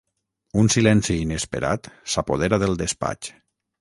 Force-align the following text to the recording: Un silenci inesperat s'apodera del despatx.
Un 0.61 0.69
silenci 0.75 1.17
inesperat 1.25 1.91
s'apodera 2.15 2.63
del 2.65 2.77
despatx. 2.85 3.35